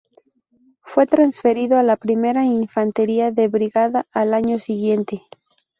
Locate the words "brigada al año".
3.49-4.57